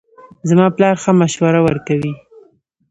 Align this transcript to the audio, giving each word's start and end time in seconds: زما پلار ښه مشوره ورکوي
زما 0.49 0.65
پلار 0.75 0.95
ښه 1.03 1.11
مشوره 1.21 1.59
ورکوي 1.63 2.13